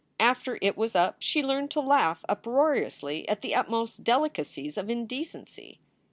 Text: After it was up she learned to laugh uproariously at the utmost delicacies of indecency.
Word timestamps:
After 0.19 0.57
it 0.63 0.75
was 0.75 0.95
up 0.95 1.17
she 1.19 1.43
learned 1.43 1.69
to 1.69 1.79
laugh 1.79 2.25
uproariously 2.27 3.29
at 3.29 3.41
the 3.43 3.53
utmost 3.53 4.03
delicacies 4.03 4.75
of 4.75 4.89
indecency. 4.89 5.79